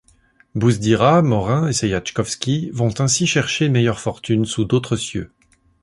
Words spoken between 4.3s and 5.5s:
sous d'autres cieux.